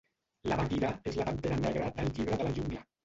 La 0.51 0.55
Baguira 0.61 0.89
és 1.11 1.19
la 1.19 1.27
pantera 1.27 1.59
negra 1.67 1.91
del 1.99 2.11
Llibre 2.17 2.41
de 2.41 2.49
la 2.49 2.55
Jungla. 2.57 2.81